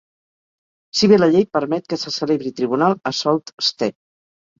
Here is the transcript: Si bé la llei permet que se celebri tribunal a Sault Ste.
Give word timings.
Si 0.99 1.09
bé 1.11 1.19
la 1.19 1.27
llei 1.35 1.45
permet 1.57 1.85
que 1.93 1.99
se 2.05 2.13
celebri 2.15 2.53
tribunal 2.61 2.97
a 3.11 3.13
Sault 3.19 3.55
Ste. 3.69 3.91